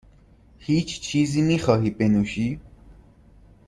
هیچ 0.59 1.01
چیزی 1.01 1.41
میخواهی 1.41 1.89
بنوشی؟ 1.89 2.59